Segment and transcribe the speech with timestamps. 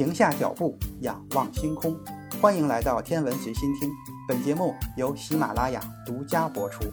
[0.00, 1.94] 停下脚步，仰望星空。
[2.40, 3.90] 欢迎来到天文随心听，
[4.26, 6.90] 本节目由喜马拉雅独家播出。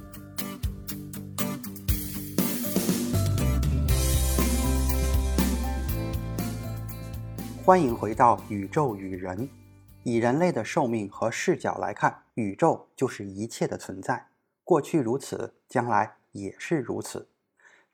[7.64, 9.48] 欢迎回到宇宙与人。
[10.04, 14.28] 以人类的寿命和视角来看，宇宙就是一切的存在，
[14.66, 17.30] 过去如此，将来也是如此。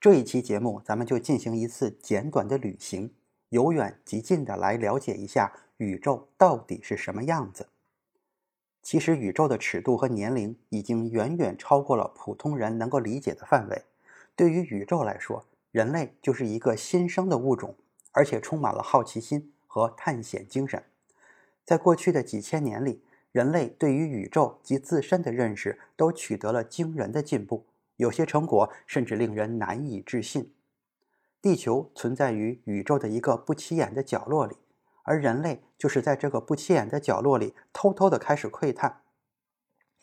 [0.01, 3.11] 这一期节目，咱们就进行一次简短的旅行，
[3.53, 7.67] 由远及近的来了解一下宇宙到底是什么样子。
[8.81, 13.83] 其实，宇宙的尺度和年龄已经远远超过了普通人能够理解的范围。
[14.35, 17.75] 对于宇宙来说，人类就是一个新生的物种，
[18.11, 20.83] 而且充满了好奇心和探险精神。
[21.63, 30.51] 在过去的几千年里，人类对于宇宙及自身的认识都取得了惊人的进步，有些成果甚至令人难以置信。
[31.43, 34.55] 地球存在于宇宙的一个不起眼的角落里，
[35.03, 39.01] 而人类就是在这个不起眼的角落里偷偷的开始窥探，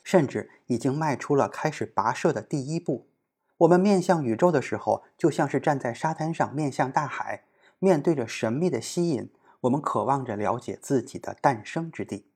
[0.05, 3.09] 甚至已经迈出了开始跋涉的第一步。
[3.57, 7.45] 我们面向宇宙的时候，就像是站在沙滩上面向大海，
[7.79, 9.33] 面对着神秘的吸引。
[9.63, 12.27] 我们渴望着了解自己的诞生之地。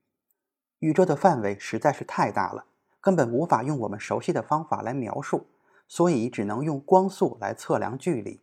[0.79, 2.65] 宇宙的范围实在是太大了，
[2.99, 5.45] 根本无法用我们熟悉的方法来描述，
[5.87, 8.41] 所以只能用光速来测量距离。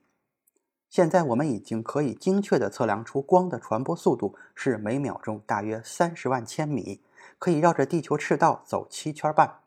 [0.92, 7.00] 现在我们已经可以精确地测量出光的传播速度是每秒钟大约三十万千米，
[7.38, 9.60] 可以绕着地球赤道走七圈半。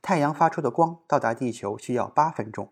[0.00, 2.70] 太阳发出的光到达地球需要八分钟。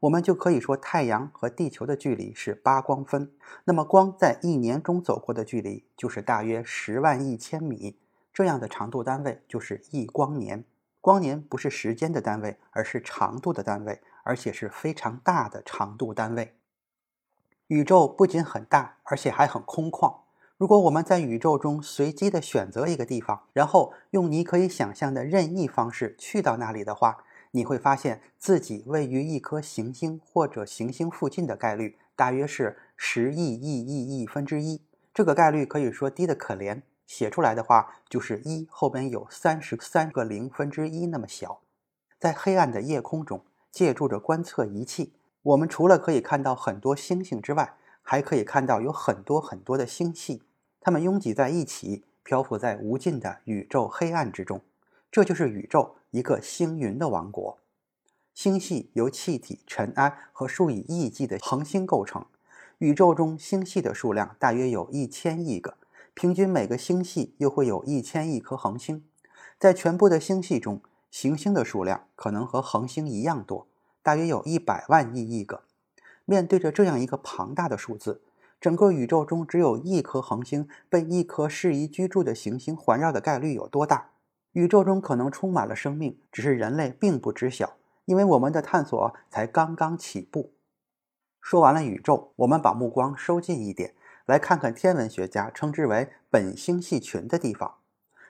[0.00, 3.30] 我们就可以说，太阳和地球的距离是八光分。
[3.64, 7.98] 那么，光在一年中走过的距离就是大约十万亿千米。
[8.32, 10.64] 这样的长度单位就是一光年。
[11.02, 16.54] 光年不是时间的单位，而是长度的单位，而且是非常大的长度单位。
[17.70, 20.12] 宇宙不仅很大，而且还很空旷。
[20.56, 27.18] 如果我们在宇宙中随机的选择一个地方，然后用你可以想象的任意方式去到那里的话，
[27.52, 34.82] 你会发现自己位于一颗行星或者行星附近的概率大约是十亿亿亿亿分之一。
[35.14, 41.60] 这个概率可以说低得可怜，写出来的话就是一后边有三十三个零分之一那么小。
[42.18, 45.12] 在黑暗的夜空中，借助着观测仪器，
[45.42, 50.42] 我们除了可以看到很多星星之外，还可以看到有很多很多的星系，
[50.80, 54.60] 它们拥挤在一起，漂浮在无尽的宇宙黑暗之中。
[55.10, 55.96] 这就是宇宙。
[56.12, 57.58] 一个星云的王国，
[58.34, 62.26] 星系由气体、尘埃和数以亿计的恒星构成。
[62.78, 65.76] 宇宙中星系的数量大约有一千亿个，
[66.12, 69.04] 平均每个星系又会有一千亿颗恒星。
[69.56, 73.68] 在全部的星系中，行星的数量可能和恒星一样多，
[74.02, 75.62] 大约有一百万亿亿个。
[76.24, 78.22] 面对着这样一个庞大的数字，
[78.60, 84.10] 整个宇宙中只有一颗恒星被一颗适宜居住的行星环绕的概率有多大？
[84.52, 87.74] 宇宙中可能充满了生命，只是人类并不知晓，
[88.04, 90.52] 因为我们的探索才刚刚起步。
[91.40, 93.94] 说完了宇宙，我们把目光收近一点，
[94.26, 97.76] 来看看天文学家称之为本星系群的地方。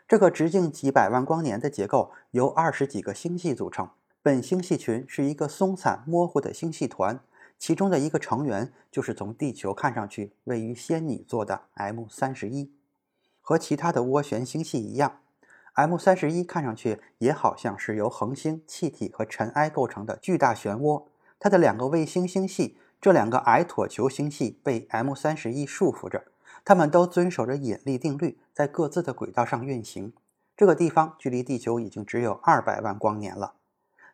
[0.07, 3.89] 这个直径几百万光年的结构由二十几个星系组成。
[4.23, 7.21] 本星系群是一个松散模糊的星系团，
[7.59, 12.71] 其中的一个成员就是从地球看上去位于仙女座的 M 三十一。
[13.41, 15.21] 和其他的涡旋星系一样。
[15.73, 21.05] M 三十一看上去也好像是由恒星、气体和尘埃构成的巨大漩涡。
[21.39, 26.27] 它的两个卫星星系，这两个矮椭球星系被 M 三十一束缚着，
[26.63, 30.13] 它们都遵守着引力定律，在各自的轨道上运行。
[30.55, 33.55] 这个地方距离地球已经只有二百万光年了。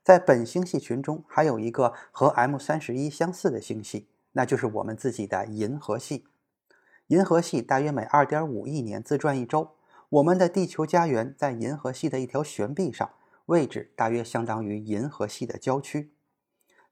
[0.06, 6.28] 在本星系群中，还有一个和 M 三十一相似的星系，那就是我们自己的银河系。
[7.09, 9.72] 银河系大约每二点五亿年自转一周。
[10.09, 13.11] 我们的地球家园在银河系的一条悬臂上，
[13.47, 16.12] 位置大约相当于银河系的郊区。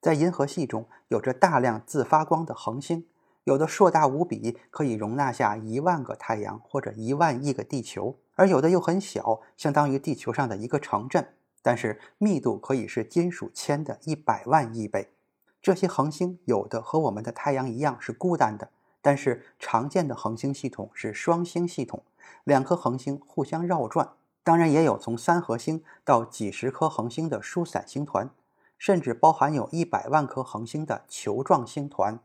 [0.01, 3.07] 在银河系中，有着大量自发光的恒星，
[3.45, 11.29] 有的硕大无比，可以容纳下一万个太阳或者一万亿个地球；而有的又很小，相当于地球上的一个城镇，
[11.65, 15.15] 但是密度可以是金属铅的一百万亿倍。
[15.63, 18.69] 这些恒星有的和我们的太阳一样是孤单的，
[19.01, 22.05] 但是常见的恒星系统是双星系统。
[22.45, 24.11] 两颗恒星互相绕转，
[24.43, 28.29] 当然也有从三合星到几十颗恒星的疏散星团，
[28.77, 32.21] 甚至包含有一百万颗恒星的球状星团。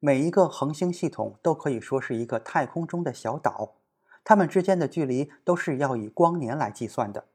[0.00, 3.74] 每一个恒星系统都可以说是一个太空中的小岛，
[4.24, 7.26] 它们之间的距离都是要以光年来计算的。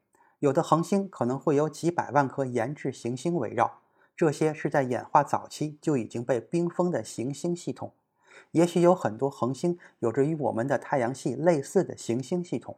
[0.44, 3.80] 有的恒星可能会有几百万颗研制行星围绕，
[4.14, 7.94] 这些是在演化早期就已经被冰封的行星系统。
[8.52, 12.78] 也许有很多恒星有着与我们的太阳系类似的行星系统，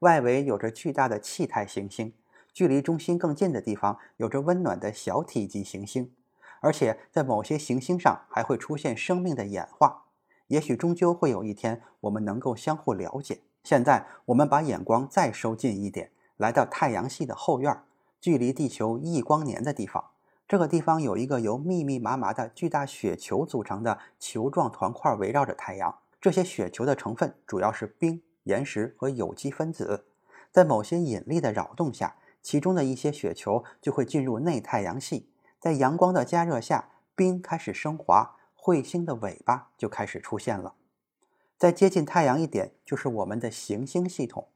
[0.00, 2.12] 外围有着巨大的气态行星，
[2.52, 6.10] 距离中心更近的地方有着温暖的小体积行星，
[6.58, 10.06] 而且在某些行星上还会出现生命的演化。
[10.48, 13.38] 也许终究会有一天，我们能够相互了解。
[13.62, 17.82] 现在，我们把眼光再收近一点，来到太阳系的后院，
[18.20, 20.10] 距离地球一光年的地方。
[20.46, 25.98] 这个地方有一个由密密麻麻的巨大雪球组成的球状团块围绕着太阳。
[26.20, 30.06] 这些雪球的成分主要是冰、岩石和有机分子。
[30.50, 35.28] 在某些引力的扰动下，其中的一些雪球就会进入内太阳系。
[35.58, 40.74] 在阳光的加热下，冰开始升华，彗星的尾巴就开始出现了。
[41.56, 44.48] 再接近太阳一点，就是我们的行星系统。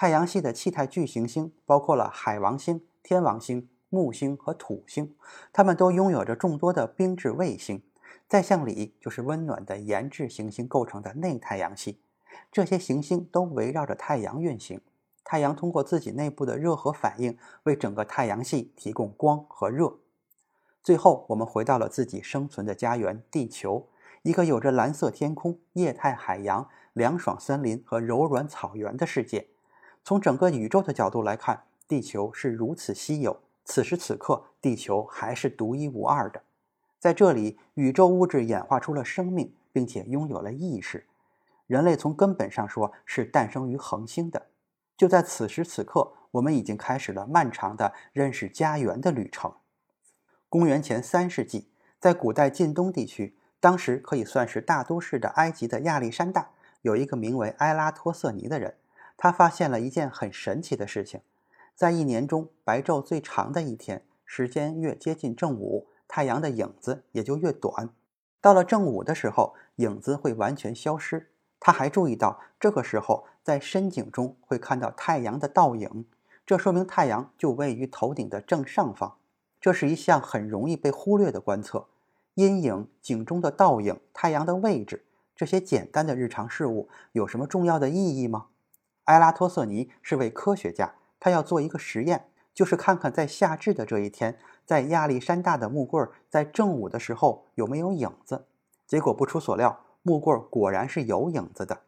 [0.00, 3.68] 太阳系的气态巨行星包括了海王星、天王星。
[3.88, 5.16] 木星和土星，
[5.52, 7.82] 它们都拥有着众多的冰质卫星。
[8.28, 12.00] 再向里就是温暖的岩质行星构成的内太阳系，
[12.52, 14.80] 这些行星都围绕着太阳运行。
[15.24, 19.96] 太阳通过自己内部的热核反应，为整个太阳系提供光和热。
[20.80, 23.88] 最后，我们回到了自己生存的家园——地球，
[24.22, 29.48] 一个有着蓝色天空、液态海洋、凉爽森林和柔软草原的世界。
[30.08, 33.42] 从整个宇宙的角度来看，地球是如此稀有。
[33.66, 36.40] 此时此刻，地球还是独一无二的。
[36.98, 41.06] 在这里，宇宙物质演化出了生命，并且拥有了意识。
[41.66, 44.46] 人类从根本上说是诞生于恒星的。
[44.96, 49.52] 就在此时此刻，我们已经开始了漫长的认识家园的旅程。
[50.48, 51.68] 公元前三世纪，
[52.00, 58.74] 在古代近东地区，当时可以算是大都市的埃及的亚历山大，有一个名为埃拉托瑟尼的人，
[59.18, 61.20] 他发现了一件很神奇的事情。
[61.74, 67.90] 在一年中，白昼最长的一天，时间越接近正午，太阳的影子也就越短。
[68.40, 71.30] 到了正午的时候，影子会完全消失。
[71.60, 76.06] 他还注意到，这个时候在深井中会看到太阳的倒影，
[76.46, 79.16] 这说明太阳就位于头顶的正上方。
[79.60, 81.88] 这是一项很容易被忽略的观测。
[82.34, 85.04] 阴影、井中的倒影、太阳的位置，
[85.34, 88.46] 这些简单的日常事物有什么重要的意义吗？
[89.08, 90.94] 埃拉托瑟尼是位科学家。
[91.20, 98.46] 他要做一个实验，就是看看在夏至的这一天，在亚历山大的木棍在正午的时候有没有影子。
[98.86, 101.80] 结果不出所料，木棍果然是有影子的。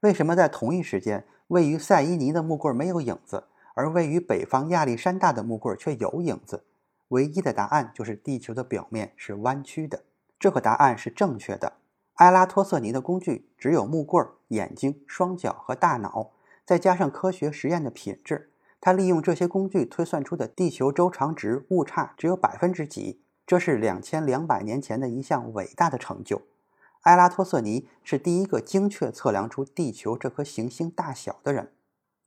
[0.00, 3.44] 为什么在同一时间，位于塞伊尼的木棍没有影子，
[3.74, 6.64] 而位于北方亚历山大的木棍却有影子？
[7.08, 10.02] 唯一的答案就是地球的表面是弯曲的。
[10.40, 11.74] 这个答案是正确的。
[12.14, 16.32] 埃拉托瑟尼的工具只有木棍、眼睛、双脚和大脑，
[16.64, 18.50] 再加上科学实验的品质。
[18.80, 26.42] 他利用这些工具推算出的地球周长值误差只有百分之几，这是两千两百年前的一项伟大的成就。
[27.02, 31.72] 埃拉托瑟尼是第一个精确测量出地球这颗行星大小的人。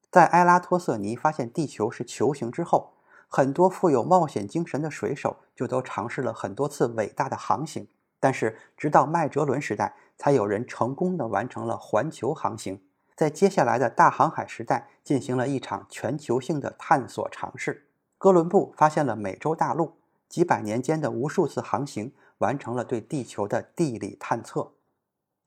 [0.09, 2.93] 在埃拉托瑟尼发现地球是球形之后，
[3.27, 7.87] 很多富有冒险精神的水手就都尝试了很多次伟大的航行，
[8.19, 12.81] 但是直到麦哲伦时代，才有人成功的完成了环球航行。
[13.17, 17.87] 在接下来的大航海时代，进行了一场全球性的探索尝试。
[18.19, 19.93] 哥伦布发现了美洲大陆，
[20.29, 24.73] 几百年间的无数次航行，完成了对地球的地理探测。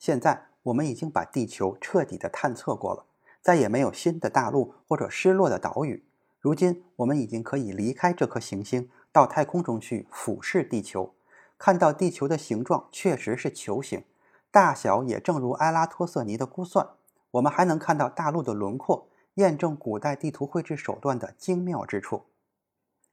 [0.00, 3.04] 现在，我们已经把地球彻底的探测过了，
[3.40, 6.04] 再也没有新的大陆或者失落的岛屿。
[6.40, 11.14] 如今，我们已经可以离开这颗行星，到太空中去俯视地球，
[11.56, 14.02] 看到地球的形状确实是球形，
[14.50, 16.88] 大小也正如埃拉托瑟尼的估算。
[17.32, 22.24] 我们还能看到大陆的轮廓，验证古代地图绘制手段的精妙之处。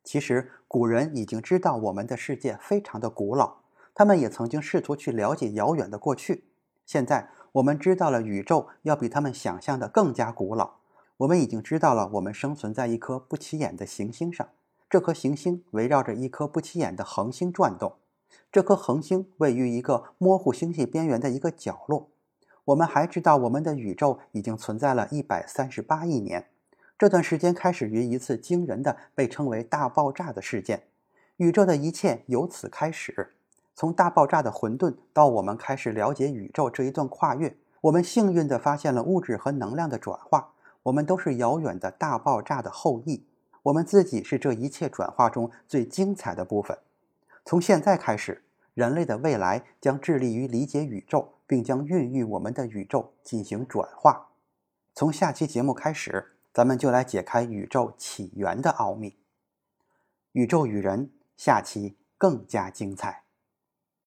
[0.03, 3.57] 其实，古人已经知道我们的世界非常的古老，
[3.93, 6.45] 他们也曾经试图去了解遥远的过去。
[6.86, 10.75] 现在，我们知道了宇宙要比他们想象的更加古老。
[11.17, 14.47] 我们已经知道了，我们生存在一颗不起眼的行星上，
[14.89, 17.95] 这颗行星围绕着一颗不起眼的恒星转动，
[18.51, 22.09] 这颗恒星位于一个模糊星系边缘的一个角落。
[22.67, 26.47] 我们还知道，我们的宇宙已经存在了一百三十八亿年。
[26.97, 30.83] 这段时间开始于一次惊人的被称为“大爆炸”的事件，
[31.38, 33.36] 宇宙的一切由此开始。
[33.74, 40.51] 从大爆炸的混沌到我们开始了解宇宙这一段跨越，我们幸运地发现了物质和能量的转化。
[40.83, 43.25] 我们都是遥远的大爆炸的后裔，
[43.63, 46.77] 我们自己是这一切转化中最精彩的部分。
[47.45, 48.43] 从现在开始，
[48.74, 51.36] 人类的未来将致力于理解宇宙。
[51.48, 54.27] 并将孕育我们的宇宙进行转化。
[54.94, 59.18] 从下期节目开始，咱们就来解开宇宙起源的奥秘。
[60.34, 63.26] 宇宙与人，下期更加精彩。